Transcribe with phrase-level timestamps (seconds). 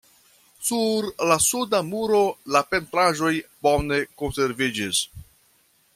[0.69, 2.21] Sur la suda muro
[2.55, 3.33] la pentraĵoj
[3.69, 5.07] bone konserviĝis.